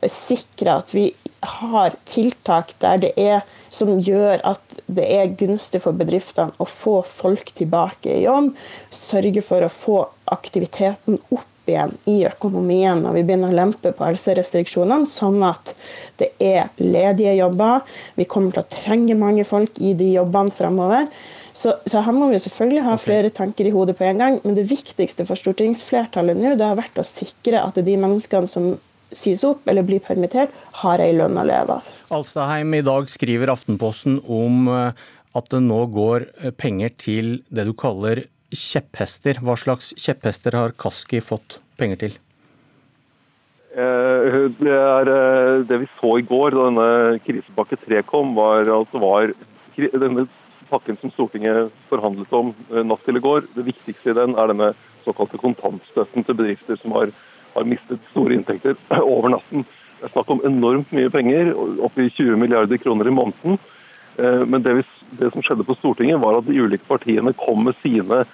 sikre 0.08 0.78
at 0.80 0.94
vi 0.94 1.10
har 1.40 1.94
tiltak 2.08 2.72
der 2.80 3.00
det 3.00 3.12
er 3.20 3.44
som 3.72 3.98
gjør 4.00 4.42
at 4.44 4.80
det 4.90 5.06
er 5.14 5.34
gunstig 5.40 5.82
for 5.84 5.96
bedriftene 5.96 6.52
å 6.60 6.66
få 6.68 7.00
folk 7.06 7.52
tilbake 7.56 8.12
i 8.12 8.24
jobb. 8.24 8.52
Sørge 8.92 9.44
for 9.44 9.64
å 9.64 9.72
få 9.72 10.02
aktiviteten 10.32 11.20
opp 11.30 11.46
igjen 11.70 11.92
i 12.10 12.22
økonomien 12.26 13.00
når 13.04 13.18
vi 13.18 13.24
begynner 13.28 13.52
å 13.52 13.58
lempe 13.60 13.92
på 13.94 14.06
helserestriksjonene, 14.08 15.08
sånn 15.08 15.42
at 15.46 15.74
det 16.20 16.32
er 16.42 16.72
ledige 16.80 17.36
jobber. 17.38 17.84
Vi 18.18 18.26
kommer 18.28 18.56
til 18.56 18.64
å 18.64 18.72
trenge 18.72 19.18
mange 19.18 19.46
folk 19.48 19.78
i 19.78 19.94
de 19.96 20.14
jobbene 20.16 20.54
fremover. 20.54 21.06
Så, 21.52 21.74
så, 21.84 22.00
her 22.04 22.14
må 22.14 22.30
vi 22.30 22.38
selvfølgelig 22.40 22.84
ha 22.86 22.94
flere 23.00 23.30
tanker 23.34 23.66
i 23.66 23.72
hodet 23.74 23.96
på 23.98 24.06
en 24.06 24.20
gang. 24.22 24.38
Men 24.44 24.56
det 24.56 24.68
viktigste 24.70 25.26
for 25.28 25.38
stortingsflertallet 25.38 26.38
nå 26.38 26.54
det 26.58 26.66
har 26.66 26.78
vært 26.78 27.00
å 27.00 27.06
sikre 27.06 27.62
at 27.62 27.80
de 27.84 27.96
menneskene 28.00 28.50
som 28.50 28.72
sies 29.16 29.42
opp 29.46 29.68
eller 29.70 29.86
blir 29.86 30.02
permittert, 30.04 30.54
har 30.82 31.02
ei 31.02 31.12
lønn 31.16 31.38
å 31.38 31.46
leve 31.46 31.78
av. 31.78 31.88
Alstaheim, 32.14 32.74
i 32.74 32.84
dag 32.86 33.10
skriver 33.10 33.52
Aftenposten 33.52 34.20
om 34.26 34.68
eh, 34.70 35.06
at 35.36 35.50
det 35.52 35.62
nå 35.64 35.84
går 35.94 36.26
eh, 36.40 36.54
penger 36.56 36.94
til 37.00 37.30
det 37.50 37.68
du 37.68 37.74
kaller 37.78 38.24
kjepphester. 38.50 39.40
Hva 39.44 39.56
slags 39.60 39.92
kjepphester 39.98 40.56
har 40.58 40.74
Kaski 40.78 41.22
fått 41.22 41.60
penger 41.80 42.02
til? 42.04 42.18
Eh, 43.70 44.42
det, 44.58 44.74
er, 44.74 45.14
det 45.68 45.82
vi 45.84 45.90
så 46.00 46.16
i 46.18 46.26
går 46.26 46.56
da 46.56 46.68
denne 46.68 47.24
krisepakke 47.26 47.78
3 47.86 48.04
kom, 48.10 48.34
var 48.38 48.66
at 48.66 48.94
det 48.94 49.02
var 49.02 49.34
denne 49.78 50.26
pakken 50.70 50.98
som 51.00 51.10
Stortinget 51.14 51.70
forhandlet 51.90 52.30
om 52.36 52.52
natt 52.86 53.02
til 53.06 53.18
i 53.18 53.22
går. 53.22 53.46
Det 53.56 53.66
viktigste 53.66 54.12
i 54.12 54.18
den 54.18 54.36
er 54.38 54.52
denne 54.52 54.70
såkalte 55.02 55.40
kontantstøtten 55.40 56.26
til 56.26 56.36
bedrifter 56.38 56.78
som 56.78 56.94
har 56.94 57.10
har 57.54 57.68
mistet 57.68 58.02
store 58.12 58.36
inntekter 58.38 58.78
over 59.14 59.36
natten. 59.36 59.66
Det 60.00 60.08
er 60.08 60.14
snakk 60.14 60.32
om 60.32 60.40
enormt 60.48 60.92
mye 60.96 61.10
penger, 61.12 61.52
oppi 61.84 62.08
20 62.08 62.40
milliarder 62.40 62.80
kroner 62.80 63.08
i 63.10 63.14
måneden. 63.14 63.58
Eh, 64.16 64.46
men 64.46 64.62
det, 64.62 64.74
vi, 64.74 64.84
det, 65.10 65.30
som 65.30 65.44
skjedde 65.44 65.66
på 65.68 65.76
Stortinget, 65.78 66.20
var 66.20 66.38
at 66.38 66.48
de 66.48 66.56
ulike 66.56 66.86
partiene 66.88 67.34
kom 67.36 67.64
med 67.68 67.76
sine, 67.82 68.24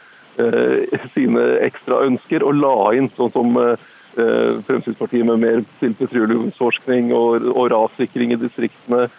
eh, 0.41 0.97
sine 1.17 1.45
ekstra 1.67 2.05
ønsker 2.07 2.47
og 2.47 2.59
la 2.61 2.79
inn 2.99 3.11
sånn 3.17 3.35
som 3.35 3.61
eh, 3.63 3.77
Fremskrittspartiet 4.17 5.27
med 5.29 5.43
mer 5.43 5.65
til 5.77 5.93
petroleumsforskning 5.99 7.11
og, 7.13 7.51
og 7.53 7.67
rassikring 7.75 8.31
i 8.33 8.39
distriktene. 8.41 9.11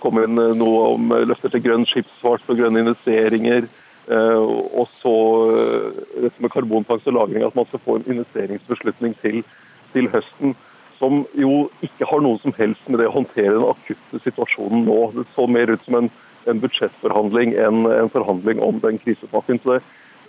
Kom 0.00 0.16
inn 0.22 0.40
noe 0.56 0.86
om 0.94 1.12
løfter 1.28 1.52
til 1.52 1.60
grønn 1.66 1.84
skipsfart 1.86 2.48
og 2.48 2.56
grønne 2.62 2.80
investeringer. 2.80 3.68
Eh, 4.10 4.42
og 4.74 4.88
så 4.98 5.14
eh, 5.54 6.00
dette 6.24 6.42
med 6.42 6.50
karbonfangst 6.50 7.06
og 7.06 7.14
-lagring, 7.14 7.46
at 7.46 7.54
man 7.54 7.66
skal 7.66 7.82
få 7.84 7.96
en 7.96 8.08
investeringsbeslutning 8.10 9.14
til, 9.22 9.44
til, 9.92 10.08
høsten. 10.10 10.56
Som 10.98 11.26
jo 11.34 11.70
ikke 11.82 12.08
har 12.10 12.20
noe 12.20 12.38
som 12.42 12.52
helst 12.58 12.88
med 12.88 12.98
det 13.00 13.06
å 13.08 13.14
håndtere 13.14 13.54
den 13.54 13.68
akutte 13.70 14.18
situasjonen 14.24 14.84
nå. 14.84 14.98
Det 15.14 15.26
så 15.36 15.46
mer 15.46 15.70
ut 15.70 15.84
som 15.84 15.94
en, 15.94 16.10
en 16.50 16.60
budsjettforhandling 16.60 17.54
enn 17.54 17.86
en 17.86 18.10
forhandling 18.10 18.60
om 18.60 18.82
den 18.82 18.98
krisepakken. 18.98 19.62
Så 19.62 19.78
det, 19.78 19.80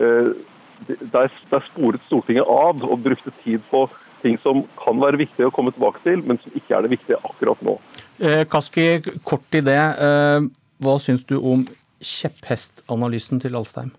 eh, 0.05 0.29
der, 1.11 1.33
der 1.49 1.65
sporet 1.73 2.01
Stortinget 2.05 2.45
av 2.47 2.85
og 2.85 3.03
brukte 3.03 3.33
tid 3.43 3.59
på 3.71 3.89
ting 4.21 4.37
som 4.37 4.63
kan 4.77 5.01
være 5.01 5.17
viktig 5.17 5.45
å 5.45 5.51
komme 5.51 5.73
tilbake 5.73 5.99
til, 6.05 6.21
men 6.21 6.37
som 6.37 6.53
ikke 6.53 6.77
er 6.77 6.81
det 6.85 6.93
viktige 6.93 7.17
akkurat 7.25 7.61
nå. 7.65 7.79
Kaski, 8.49 9.01
kort 9.25 9.57
i 9.57 9.61
det. 9.65 9.81
Hva 10.81 10.97
syns 11.01 11.23
du 11.25 11.37
om 11.37 11.65
kjepphestanalysen 12.01 13.41
til 13.43 13.57
Alstheim? 13.57 13.93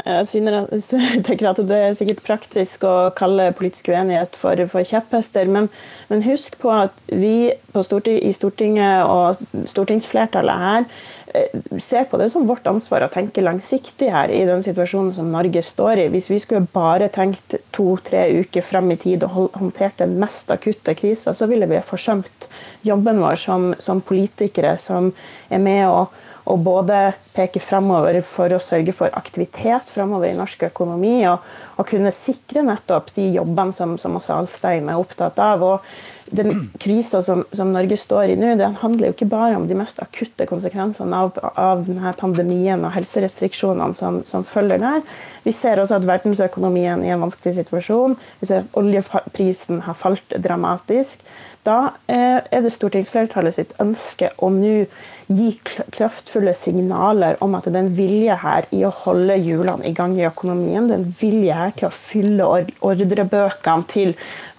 Jeg 0.06 1.22
tenker 1.26 1.50
at 1.50 1.60
Det 1.68 1.76
er 1.76 1.94
sikkert 1.98 2.24
praktisk 2.24 2.84
å 2.88 3.10
kalle 3.16 3.50
politisk 3.56 3.90
uenighet 3.92 4.36
for, 4.38 4.60
for 4.70 4.86
kjepphester, 4.86 5.48
men, 5.50 5.68
men, 6.08 6.24
husk 6.24 6.58
på 6.62 6.72
at 6.72 6.96
vi 7.08 7.52
storting, 7.82 8.20
i 8.24 8.32
Stortinget 8.32 9.04
og 9.04 9.66
stortingsflertallet 9.68 10.62
her 10.64 10.86
eh, 11.34 11.58
ser 11.82 12.06
på 12.10 12.20
det 12.20 12.30
som 12.32 12.48
vårt 12.48 12.66
ansvar 12.70 13.04
å 13.06 13.10
tenke 13.12 13.44
langsiktig 13.44 14.10
her 14.12 14.32
i 14.32 14.42
den 14.48 14.64
situasjonen 14.64 15.12
som 15.16 15.30
Norge 15.32 15.62
står 15.66 16.06
i. 16.06 16.08
Hvis 16.14 16.30
vi 16.32 16.40
skulle 16.42 16.70
bare 16.72 17.10
tenkt 17.12 17.58
to-tre 17.74 18.26
uker 18.40 18.64
frem 18.64 18.94
i 18.94 18.98
tid 19.00 19.26
og 19.26 19.52
håndtert 19.58 20.00
den 20.00 20.16
mest 20.22 20.50
akutte 20.54 20.96
krisa, 20.98 21.36
så 21.36 21.50
ville 21.50 21.68
vi 21.70 21.84
forsømt 21.84 22.48
jobben 22.86 23.20
vår 23.22 23.40
som, 23.40 23.70
som 23.78 24.00
politikere 24.04 24.76
som 24.80 25.12
er 25.50 25.62
med 25.62 25.86
å 25.90 26.08
og 26.50 26.62
både 26.66 27.00
peke 27.36 27.62
fremover 27.62 28.18
for 28.26 28.52
å 28.52 28.62
sørge 28.62 28.94
for 28.96 29.14
aktivitet 29.16 29.90
fremover 29.90 30.32
i 30.32 30.38
norsk 30.38 30.66
økonomi, 30.70 31.20
og, 31.30 31.44
og 31.78 31.88
kunne 31.88 32.12
sikre 32.14 32.64
nettopp 32.66 33.14
de 33.16 33.28
jobbene 33.36 33.76
som, 33.76 33.94
som 34.00 34.18
også 34.18 34.40
Alfheim 34.40 34.90
er 34.90 35.00
opptatt 35.00 35.38
av. 35.42 35.62
og 35.62 36.18
den 36.30 36.70
krisa 36.78 37.22
som, 37.22 37.44
som, 37.52 37.72
Norge 37.74 37.96
står 37.98 38.32
i 38.32 38.36
nå, 38.38 38.52
den 38.58 38.76
handler 38.80 39.10
jo 39.10 39.14
ikke 39.16 39.28
bare 39.30 39.56
om 39.58 39.66
de 39.66 39.76
mest 39.78 39.98
akutte 40.02 40.46
konsekvensene 40.46 41.22
av, 41.24 41.38
av 41.58 41.82
denne 41.88 42.12
pandemien 42.18 42.84
og 42.86 42.94
helserestriksjonene 42.94 43.96
som, 43.98 44.20
som, 44.28 44.46
følger 44.46 44.78
der. 44.82 45.02
Vi 45.42 45.54
ser 45.54 45.82
også 45.82 45.98
at 45.98 46.06
verdensøkonomien 46.06 47.02
er 47.02 47.10
i 47.10 47.14
en 47.16 47.24
vanskelig 47.24 47.56
situasjon. 47.58 48.14
Vi 48.40 48.50
ser 48.50 48.62
at 48.62 48.78
oljeprisen 48.78 49.82
har 49.88 49.98
falt 49.98 50.38
dramatisk. 50.38 51.26
Da 51.66 51.92
eh, 52.08 52.40
er 52.40 52.62
det 52.64 52.70
stortingsflertallet 52.72 53.56
sitt 53.58 53.72
ønske 53.82 54.30
å 54.40 54.48
nå 54.54 54.86
gi 55.30 55.50
kraftfulle 55.92 56.54
signaler 56.56 57.36
om 57.44 57.52
at 57.58 57.66
det 57.68 57.74
er 57.74 57.82
en 57.84 57.90
vilje 57.98 58.38
her 58.42 58.68
i 58.74 58.80
å 58.88 58.92
holde 59.02 59.36
hjulene 59.36 59.84
i 59.90 59.92
gang 59.96 60.14
i 60.16 60.24
økonomien. 60.24 60.88
Det 60.88 60.96
er 60.96 61.02
en 61.02 61.18
vilje 61.20 61.58
her 61.58 61.74
til 61.76 61.90
å 61.90 61.92
fylle 61.94 62.48
ordrebøkene 62.80 63.90
til 63.92 64.14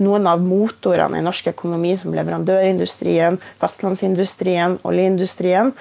noen 0.06 0.30
av 0.30 0.46
motorene 0.46 1.18
i 1.18 1.26
norsk 1.26 1.50
økonomi, 1.56 1.96
som 1.98 2.14
leverandørindustrien, 2.16 3.42
fastlandsindustrien, 3.64 4.78
oljeindustrien. 4.86 5.74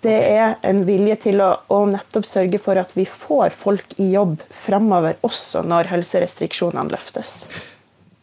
Det 0.00 0.16
er 0.30 0.54
en 0.64 0.84
vilje 0.86 1.18
til 1.26 1.42
å, 1.44 1.82
nettopp 1.90 2.24
sørge 2.24 2.62
for 2.62 2.78
at 2.80 2.94
vi 2.96 3.04
får 3.10 3.52
folk 3.58 3.98
i 4.00 4.12
jobb 4.14 4.38
fremover, 4.62 5.18
også 5.26 5.66
når 5.66 5.90
helserestriksjonene 5.90 6.94
løftes. 6.94 7.34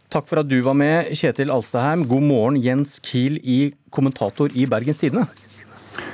Takk 0.07 0.23
for 0.29 0.39
at 0.39 0.47
du 0.47 0.61
var 0.63 0.75
med, 0.79 1.09
Kjetil 1.19 1.49
Alstaheim. 1.51 2.05
God 2.07 2.23
morgen, 2.23 2.57
Jens 2.63 2.95
Kiel, 3.03 3.41
i 3.43 3.73
kommentator 3.91 4.53
i 4.55 4.63
Bergens 4.69 5.01
Tidende. 5.01 5.25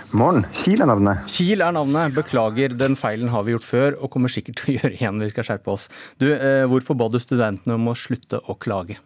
Morgen. 0.09 0.47
Kiel 0.57 0.81
er 0.81 0.89
navnet. 0.89 1.27
Kiel 1.29 1.61
er 1.61 1.75
navnet. 1.75 2.15
Beklager, 2.15 2.73
den 2.73 2.97
feilen 2.97 3.29
har 3.29 3.45
vi 3.45 3.53
gjort 3.53 3.67
før, 3.67 3.97
og 3.99 4.09
kommer 4.15 4.33
sikkert 4.33 4.57
til 4.63 4.71
å 4.71 4.75
gjøre 4.79 4.97
igjen. 4.97 5.21
Vi 5.21 5.29
skal 5.29 5.45
skjerpe 5.45 5.75
oss. 5.75 5.85
Du, 6.17 6.25
eh, 6.33 6.65
hvorfor 6.71 6.97
ba 6.97 7.05
du 7.13 7.19
studentene 7.21 7.77
om 7.77 7.91
å 7.91 7.93
slutte 7.93 8.39
å 8.49 8.55
klage? 8.57 8.97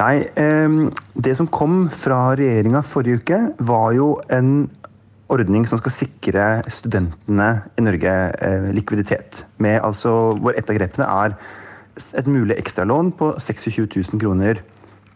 Nei, 0.00 0.14
eh, 0.40 0.78
det 1.12 1.34
som 1.36 1.50
kom 1.52 1.90
fra 1.92 2.30
regjeringa 2.40 2.80
forrige 2.80 3.20
uke, 3.20 3.42
var 3.60 3.92
jo 3.92 4.14
en 4.32 4.70
ordning 5.32 5.68
som 5.68 5.82
skal 5.82 5.92
sikre 5.92 6.46
studentene 6.72 7.50
i 7.76 7.84
Norge 7.84 8.16
eh, 8.40 8.70
likviditet. 8.72 9.44
Med 9.60 9.82
altså, 9.84 10.32
hvor 10.40 10.56
et 10.56 10.64
av 10.64 10.80
grepene 10.80 11.10
er 11.12 11.36
et 11.94 12.26
mulig 12.30 12.56
ekstralån 12.58 13.12
på 13.18 13.32
26 13.38 13.86
000 13.86 14.20
kroner 14.20 14.62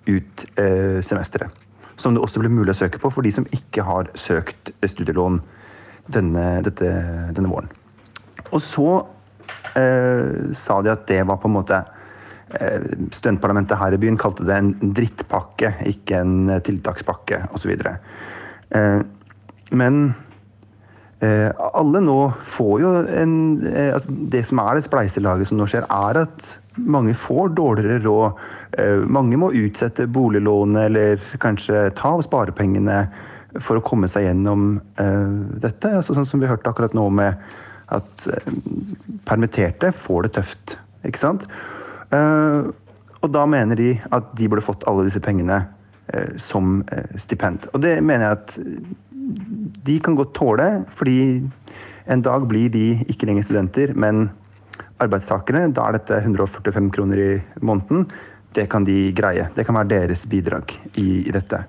ut 0.09 0.45
eh, 0.59 1.01
semesteret. 1.05 1.51
Som 1.99 2.15
det 2.15 2.23
også 2.23 2.41
blir 2.43 2.55
mulig 2.55 2.75
å 2.75 2.79
søke 2.79 3.01
på 3.03 3.11
for 3.11 3.27
de 3.27 3.33
som 3.35 3.47
ikke 3.55 3.83
har 3.87 4.11
søkt 4.19 4.71
studielån 4.87 5.41
denne, 6.15 6.47
dette, 6.65 6.91
denne 7.35 7.51
våren. 7.51 7.71
Og 8.55 8.63
så 8.65 8.89
eh, 9.77 10.53
sa 10.57 10.81
de 10.85 10.93
at 10.95 11.07
det 11.11 11.25
var 11.29 11.41
på 11.43 11.51
en 11.51 11.57
måte 11.59 11.83
eh, 12.55 12.87
Studentparlamentet 13.13 13.81
her 13.81 13.97
i 13.97 14.01
byen 14.01 14.21
kalte 14.21 14.47
det 14.49 14.57
en 14.57 14.73
drittpakke, 14.95 15.75
ikke 15.91 16.23
en 16.23 16.55
tiltakspakke 16.65 17.43
osv. 17.59 17.75
Eh, 17.75 19.03
men 19.75 20.01
eh, 21.25 21.51
alle 21.75 22.03
nå 22.05 22.19
får 22.57 22.75
jo 22.83 22.93
en 23.23 23.35
eh, 23.67 23.93
altså 23.95 24.13
Det 24.35 24.45
som 24.47 24.61
er 24.63 24.79
det 24.79 24.87
spleiselaget 24.87 25.51
som 25.51 25.61
nå 25.61 25.67
skjer, 25.71 25.87
er 25.87 26.23
at 26.25 26.51
mange 26.79 27.15
får 27.19 27.55
dårligere 27.59 28.03
råd. 28.05 28.45
Eh, 28.79 29.01
mange 29.11 29.39
må 29.41 29.51
utsette 29.57 30.07
boliglånet 30.07 30.89
eller 30.89 31.27
kanskje 31.43 31.89
ta 31.99 32.15
av 32.17 32.23
sparepengene 32.27 33.01
for 33.57 33.79
å 33.79 33.85
komme 33.85 34.09
seg 34.11 34.29
gjennom 34.29 34.77
eh, 35.01 35.33
dette. 35.63 35.95
Altså, 36.01 36.17
sånn 36.17 36.29
som 36.29 36.43
vi 36.43 36.51
hørte 36.51 36.71
akkurat 36.71 36.95
nå 36.97 37.09
med 37.15 37.41
at 37.95 38.29
eh, 38.31 38.53
permitterte 39.29 39.93
får 39.97 40.29
det 40.29 40.35
tøft. 40.39 40.77
Ikke 41.09 41.23
sant? 41.23 41.49
Eh, 42.15 42.69
og 43.19 43.35
da 43.35 43.45
mener 43.51 43.79
de 43.79 43.91
at 44.15 44.31
de 44.39 44.49
burde 44.51 44.65
fått 44.65 44.87
alle 44.89 45.09
disse 45.09 45.23
pengene 45.25 45.65
som 46.41 46.79
stipend. 47.21 47.67
Og 47.77 47.83
det 47.85 47.99
mener 48.01 48.23
jeg 48.23 48.37
at 48.39 48.55
de 49.87 49.99
kan 50.05 50.17
godt 50.19 50.35
tåle, 50.37 50.69
fordi 50.97 51.19
en 52.09 52.25
dag 52.25 52.47
blir 52.49 52.71
de 52.73 52.87
ikke 53.09 53.29
lenger 53.29 53.47
studenter, 53.47 53.93
men 53.99 54.29
arbeidstakere. 55.03 55.69
Da 55.75 55.89
er 55.89 55.99
dette 55.99 56.23
145 56.23 56.91
kroner 56.95 57.23
i 57.23 57.31
måneden. 57.61 58.09
Det 58.57 58.67
kan 58.73 58.87
de 58.87 59.13
greie. 59.17 59.49
Det 59.55 59.67
kan 59.69 59.77
være 59.77 59.93
deres 59.93 60.25
bidrag 60.31 60.73
i, 60.97 61.29
i 61.29 61.35
dette. 61.35 61.63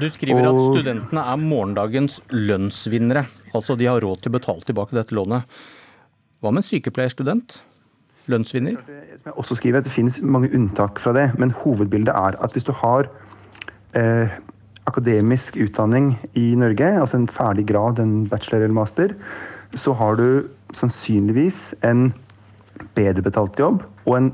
Du 0.00 0.08
skriver 0.12 0.44
og... 0.44 0.58
at 0.58 0.76
studentene 0.76 1.22
er 1.22 1.40
morgendagens 1.40 2.18
lønnsvinnere. 2.34 3.24
Altså 3.56 3.76
de 3.78 3.88
har 3.88 4.02
råd 4.02 4.20
til 4.24 4.32
å 4.32 4.36
betale 4.36 4.66
tilbake 4.66 4.96
dette 4.98 5.16
lånet. 5.16 5.46
Hva 6.42 6.52
med 6.52 6.64
en 6.64 6.68
sykepleierstudent? 6.68 7.60
Lønnsvinner? 8.28 8.76
Som 8.82 9.30
jeg 9.30 9.38
også 9.38 9.56
skriver 9.56 9.80
at 9.80 9.86
Det 9.86 9.94
finnes 9.94 10.18
mange 10.20 10.50
unntak 10.54 10.98
fra 11.00 11.14
det, 11.16 11.30
men 11.40 11.54
hovedbildet 11.62 12.12
er 12.12 12.36
at 12.42 12.56
hvis 12.56 12.66
du 12.66 12.74
har 12.82 13.08
eh, 13.96 14.34
akademisk 14.86 15.56
utdanning 15.60 16.14
i 16.38 16.54
Norge, 16.58 16.88
altså 17.00 17.20
en 17.20 17.28
ferdig 17.30 17.66
grad, 17.68 18.00
en 18.00 18.26
bachelor 18.30 18.64
eller 18.64 18.76
master, 18.76 19.14
så 19.74 19.92
har 19.98 20.16
du 20.18 20.46
sannsynligvis 20.74 21.74
en 21.86 22.12
bedre 22.96 23.24
betalt 23.24 23.58
jobb 23.58 23.82
og 24.06 24.14
en 24.18 24.30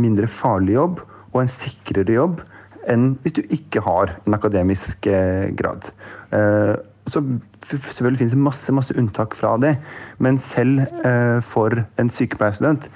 mindre 0.00 0.28
farlig 0.30 0.76
jobb 0.76 1.00
og 1.32 1.40
en 1.42 1.52
sikrere 1.52 2.16
jobb 2.16 2.42
enn 2.86 3.16
hvis 3.22 3.34
du 3.38 3.42
ikke 3.50 3.82
har 3.82 4.14
en 4.20 4.36
akademisk 4.36 5.08
eh, 5.10 5.48
grad. 5.58 5.90
Eh, 6.30 6.76
så 7.06 7.22
selvfølgelig 7.62 8.20
finnes 8.20 8.34
det 8.34 8.42
masse, 8.42 8.74
masse 8.74 8.94
unntak 8.98 9.34
fra 9.38 9.54
det, 9.62 9.76
men 10.22 10.38
selv 10.42 10.84
eh, 11.06 11.38
for 11.42 11.74
en 11.98 12.10
sykepleierstudent 12.12 12.88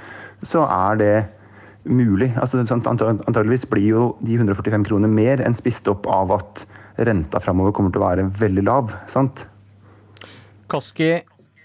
så 0.47 0.64
er 0.67 1.00
det 1.00 1.14
mulig. 1.85 2.31
Altså, 2.38 2.61
antageligvis 2.61 3.67
blir 3.71 3.88
jo 3.88 4.05
de 4.23 4.37
145 4.38 4.87
kroner 4.87 5.11
mer 5.11 5.43
enn 5.45 5.57
spist 5.57 5.88
opp 5.90 6.07
av 6.11 6.35
at 6.38 6.64
renta 7.07 7.40
framover 7.42 7.75
kommer 7.76 7.92
til 7.95 8.02
å 8.02 8.07
være 8.09 8.26
veldig 8.40 8.64
lav. 8.66 8.95
sant? 9.09 9.47
Kaski, 10.71 11.11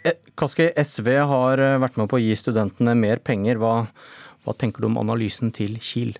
eh, 0.03 0.19
Kaski, 0.35 0.71
SV 0.75 1.09
har 1.29 1.61
eh, 1.61 1.77
vært 1.81 1.97
med 1.97 2.09
på 2.09 2.17
å 2.17 2.23
gi 2.23 2.35
studentene 2.39 2.95
mer 2.97 3.21
penger. 3.21 3.59
Hva, 3.61 3.87
hva 4.45 4.53
tenker 4.57 4.81
du 4.81 4.89
om 4.89 4.97
analysen 5.01 5.53
til 5.53 5.77
Kiel? 5.79 6.15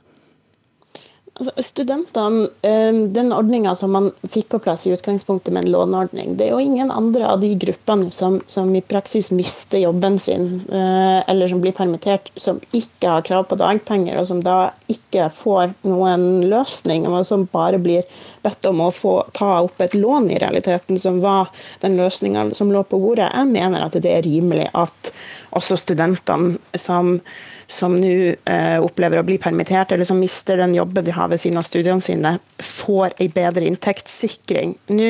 Altså, 1.35 1.51
studentene, 1.59 2.47
ehm, 2.63 3.13
Den 3.13 3.33
ordninga 3.33 3.75
som 3.75 3.91
man 3.91 4.11
fikk 4.23 4.53
på 4.53 4.59
plass 4.63 4.85
i 4.87 4.93
utgangspunktet 4.95 5.51
med 5.51 5.65
en 5.65 5.71
låneordning, 5.71 6.37
det 6.37 6.45
er 6.45 6.51
jo 6.53 6.61
ingen 6.63 6.91
andre 6.91 7.27
av 7.27 7.41
de 7.41 7.49
gruppene 7.59 8.07
som, 8.15 8.37
som 8.47 8.69
i 8.75 8.79
praksis 8.81 9.33
mister 9.35 9.81
jobben 9.83 10.15
sin, 10.19 10.63
eh, 10.71 11.19
eller 11.27 11.51
som 11.51 11.59
blir 11.59 11.75
permittert, 11.75 12.29
som 12.39 12.61
ikke 12.71 13.09
har 13.17 13.25
krav 13.27 13.49
på 13.49 13.57
dagpenger, 13.59 14.15
og 14.17 14.29
som 14.29 14.39
da 14.45 14.71
ikke 14.87 15.27
får 15.27 15.73
noen 15.83 16.45
løsning, 16.47 17.03
og 17.07 17.25
som 17.27 17.43
bare 17.51 17.81
blir 17.83 18.07
bedt 18.45 18.69
om 18.71 18.85
å 18.85 18.93
få 18.95 19.17
ta 19.35 19.57
opp 19.65 19.81
et 19.83 19.97
lån, 19.97 20.31
i 20.31 20.39
realiteten, 20.39 20.95
som 20.99 21.19
var 21.19 21.51
den 21.81 21.97
løsninga 21.99 22.53
som 22.55 22.71
lå 22.71 22.85
på 22.87 23.01
bordet. 23.01 23.27
Jeg 23.33 23.51
mener 23.51 23.83
at 23.83 23.99
det 23.99 24.13
er 24.13 24.23
rimelig 24.23 24.69
at 24.73 25.11
også 25.51 25.75
studentene 25.83 26.79
som 26.79 27.19
som 27.67 27.95
nå 27.97 28.11
eh, 28.35 28.77
opplever 28.83 29.21
å 29.21 29.25
bli 29.27 29.37
permittert, 29.41 29.91
eller 29.91 30.07
som 30.07 30.19
mister 30.21 30.59
den 30.61 30.75
jobben 30.75 31.05
de 31.05 31.13
har 31.15 31.29
ved 31.31 31.41
siden 31.41 31.59
av 31.59 31.67
studiene 31.67 32.03
sine, 32.03 32.35
får 32.61 33.15
en 33.21 33.31
bedre 33.35 33.65
inntektssikring. 33.69 34.75
Nå 34.93 35.09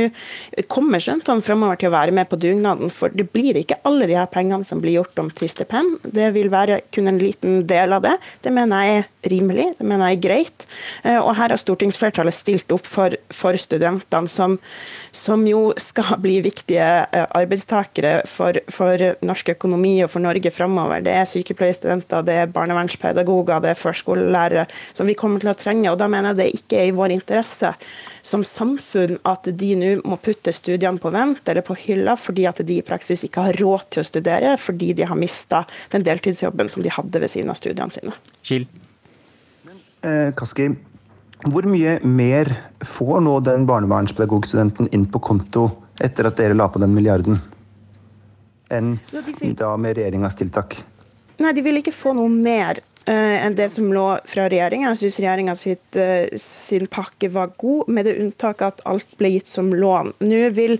kommer 0.71 1.03
studentene 1.03 1.45
fremover 1.45 1.79
til 1.81 1.91
å 1.91 1.95
være 1.95 2.15
med 2.15 2.29
på 2.31 2.39
dugnaden, 2.39 2.91
for 2.93 3.13
det 3.13 3.27
blir 3.33 3.59
ikke 3.59 3.79
alle 3.87 4.07
de 4.09 4.17
her 4.17 4.29
pengene 4.31 4.67
som 4.67 4.81
blir 4.83 4.99
gjort 4.99 5.19
om 5.21 5.31
til 5.35 5.51
stipend. 5.51 5.99
Det 6.03 6.31
vil 6.35 6.51
være 6.53 6.81
kun 6.95 7.11
en 7.11 7.21
liten 7.21 7.63
del 7.67 7.95
av 7.95 8.05
det. 8.05 8.15
Det 8.45 8.53
mener 8.53 8.85
jeg 8.85 9.03
er 9.03 9.31
rimelig, 9.31 9.67
det 9.79 9.87
mener 9.87 10.11
jeg 10.11 10.19
er 10.19 10.25
greit. 10.25 10.65
Eh, 11.03 11.19
og 11.19 11.33
her 11.37 11.53
har 11.53 11.61
stortingsflertallet 11.61 12.35
stilt 12.35 12.71
opp 12.75 12.87
for, 12.89 13.15
for 13.33 13.57
studentene, 13.59 14.29
som, 14.31 14.57
som, 15.15 15.45
jo 15.45 15.67
skal 15.81 16.17
bli 16.21 16.39
viktige 16.45 16.85
eh, 17.05 17.25
arbeidstakere 17.37 18.17
for, 18.29 18.57
for 18.73 19.01
norsk 19.25 19.53
økonomi 19.55 19.97
og 20.05 20.11
for 20.13 20.23
Norge 20.23 20.51
fremover. 20.53 21.03
Det 21.05 21.13
er 21.13 21.29
sykepleierstudenter, 21.29 22.25
det 22.25 22.37
er 22.41 22.44
barnevernspedagoger, 22.53 23.61
det 23.63 23.71
er 23.73 23.79
førskolelærere 23.79 24.65
som 24.93 25.07
vi 25.09 25.17
kommer 25.17 25.43
til 25.43 25.51
å 25.51 25.57
trenge. 25.57 25.89
og 25.91 25.99
Da 25.99 26.07
mener 26.11 26.33
jeg 26.33 26.39
det 26.39 26.61
ikke 26.61 26.79
er 26.81 26.89
i 26.89 26.95
vår 26.95 27.15
interesse 27.15 27.73
som 28.25 28.43
samfunn 28.47 29.19
at 29.25 29.49
de 29.59 29.71
nå 29.79 29.91
må 30.05 30.17
putte 30.21 30.53
studiene 30.55 31.01
på 31.01 31.11
vent 31.13 31.47
eller 31.49 31.65
på 31.65 31.77
hylla 31.85 32.15
fordi 32.19 32.47
at 32.49 32.63
de 32.65 32.79
i 32.79 32.85
praksis 32.85 33.25
ikke 33.27 33.47
har 33.49 33.61
råd 33.61 33.89
til 33.93 34.01
å 34.01 34.07
studere 34.07 34.55
fordi 34.61 34.93
de 34.97 35.05
har 35.05 35.19
mista 35.19 35.63
den 35.93 36.05
deltidsjobben 36.05 36.71
som 36.71 36.83
de 36.85 36.93
hadde 36.93 37.21
ved 37.21 37.31
siden 37.31 37.53
av 37.53 37.59
studiene 37.59 37.93
sine. 37.93 38.15
Kjell. 38.45 38.67
Eh, 40.05 40.31
Kaski, 40.37 40.69
hvor 41.45 41.65
mye 41.69 41.99
mer 42.05 42.49
får 42.85 43.19
nå 43.25 43.39
den 43.45 43.67
barnevernspedagogstudenten 43.69 44.89
inn 44.95 45.05
på 45.11 45.21
konto 45.21 45.67
etter 46.01 46.29
at 46.29 46.37
dere 46.39 46.57
la 46.57 46.67
på 46.69 46.81
den 46.81 46.93
milliarden, 46.95 47.39
enn 48.73 48.97
da 49.55 49.75
med 49.77 49.97
regjeringas 49.97 50.37
tiltak? 50.39 50.79
Nei, 51.43 51.55
de 51.55 51.63
vil 51.65 51.81
ikke 51.81 51.95
få 51.95 52.13
noe 52.15 52.31
mer 52.31 52.79
uh, 53.09 53.37
enn 53.45 53.55
det 53.57 53.67
som 53.73 53.91
lå 53.93 54.05
fra 54.29 54.47
regjeringa. 54.51 54.91
Jeg 54.93 55.01
syns 55.03 55.19
regjeringa 55.23 55.55
uh, 55.55 56.37
sin 56.41 56.87
pakke 56.91 57.29
var 57.33 57.53
god, 57.61 57.91
med 57.91 58.07
det 58.07 58.15
unntaket 58.21 58.65
at 58.67 58.83
alt 58.89 59.17
ble 59.19 59.33
gitt 59.35 59.51
som 59.51 59.71
lån. 59.73 60.13
Nå 60.25 60.41
vil 60.55 60.77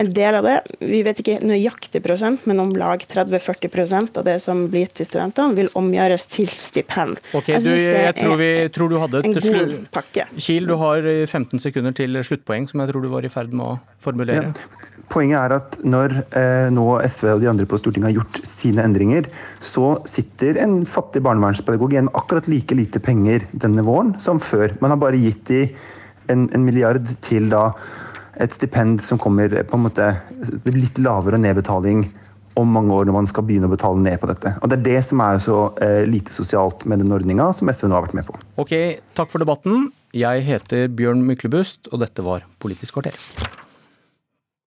en 0.00 0.10
del 0.14 0.38
av 0.40 0.48
det, 0.48 0.56
vi 0.84 1.02
vet 1.06 1.20
ikke 1.22 1.40
nøyaktig 1.44 2.02
prosent, 2.04 2.46
men 2.50 2.62
om 2.62 2.74
lag 2.78 3.04
30-40% 3.08 4.20
av 4.20 4.28
det 4.28 4.38
som 4.44 4.66
blir 4.70 4.86
gitt 4.86 4.98
til 5.00 5.10
studentene, 5.10 5.58
vil 5.58 5.72
omgjøres 5.78 6.28
til 6.32 6.50
stipend. 6.50 7.22
Okay, 7.32 7.58
jeg, 7.58 7.66
du, 7.66 7.74
jeg 7.74 8.16
tror, 8.20 8.38
vi, 8.40 8.50
tror, 8.74 8.92
du 8.92 8.98
hadde 9.02 9.24
en 9.24 9.38
god 9.38 9.76
pakke. 9.94 10.28
Kiel, 10.38 10.68
du 10.68 10.76
har 10.80 11.04
15 11.26 11.62
sekunder 11.62 11.96
til 11.96 12.20
sluttpoeng, 12.24 12.68
som 12.70 12.84
jeg 12.84 12.92
tror 12.92 13.04
du 13.04 13.12
var 13.12 13.26
i 13.26 13.32
ferd 13.32 13.54
med 13.54 13.74
å 13.74 13.78
formulere. 14.04 14.52
Ja. 14.52 14.93
Poenget 15.14 15.38
er 15.38 15.52
at 15.54 15.76
når 15.86 16.16
eh, 16.34 16.68
nå 16.74 16.84
SV 17.06 17.28
og 17.36 17.42
de 17.44 17.50
andre 17.52 17.66
på 17.70 17.78
Stortinget 17.78 18.08
har 18.10 18.16
gjort 18.16 18.40
sine 18.48 18.82
endringer, 18.82 19.28
så 19.62 20.00
sitter 20.10 20.58
en 20.64 20.80
fattig 20.90 21.22
barnevernspedagog 21.22 21.94
igjen 21.94 22.08
med 22.08 22.18
akkurat 22.18 22.48
like 22.50 22.74
lite 22.74 23.02
penger 23.02 23.46
denne 23.52 23.84
våren 23.86 24.16
som 24.22 24.42
før. 24.42 24.74
Man 24.82 24.90
har 24.90 24.98
bare 24.98 25.20
gitt 25.22 25.46
de 25.52 25.60
en, 26.32 26.48
en 26.50 26.66
milliard 26.66 27.06
til 27.22 27.46
da 27.52 27.68
et 28.42 28.50
stipend 28.50 28.98
som 29.04 29.20
kommer 29.22 29.52
på 29.62 29.78
en 29.78 29.86
måte 29.86 30.10
litt 30.66 30.98
lavere 30.98 31.38
nedbetaling 31.38 32.08
om 32.58 32.70
mange 32.70 32.94
år 32.94 33.06
når 33.06 33.16
man 33.16 33.28
skal 33.30 33.46
begynne 33.46 33.68
å 33.70 33.74
betale 33.74 34.02
ned 34.02 34.18
på 34.22 34.30
dette. 34.30 34.54
Og 34.62 34.70
Det 34.70 34.78
er 34.80 34.86
det 34.88 35.00
som 35.06 35.22
er 35.22 35.42
så 35.42 35.58
eh, 35.82 36.02
lite 36.10 36.34
sosialt 36.34 36.86
med 36.90 37.02
den 37.02 37.14
ordninga 37.14 37.52
som 37.54 37.70
SV 37.70 37.86
nå 37.86 37.98
har 37.98 38.08
vært 38.08 38.18
med 38.18 38.26
på. 38.26 38.38
Ok, 38.62 38.74
takk 39.14 39.30
for 39.30 39.42
debatten. 39.42 39.92
Jeg 40.14 40.46
heter 40.46 40.88
Bjørn 40.94 41.22
Myklebust, 41.26 41.90
og 41.90 42.02
dette 42.02 42.26
var 42.26 42.46
Politisk 42.62 42.98
kvarter. 42.98 43.62